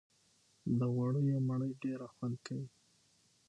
د 0.79 0.81
غوړيو 0.93 1.37
مړۍ 1.47 1.71
ډېره 1.83 2.07
خوند 2.13 2.35
کوي 2.45 2.67